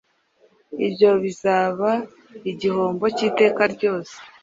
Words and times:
ibyo 0.85 1.09
bizaba 1.23 1.89
igihombo 2.51 3.05
cy’iteka 3.15 3.61
ryose. 3.73 4.15